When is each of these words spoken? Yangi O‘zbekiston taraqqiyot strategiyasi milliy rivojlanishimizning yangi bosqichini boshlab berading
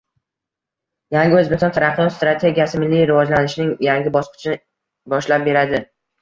Yangi 1.15 1.35
O‘zbekiston 1.41 1.75
taraqqiyot 1.75 2.15
strategiyasi 2.15 2.81
milliy 2.85 3.05
rivojlanishimizning 3.11 3.85
yangi 3.89 4.15
bosqichini 4.17 4.59
boshlab 5.15 5.47
berading 5.51 5.87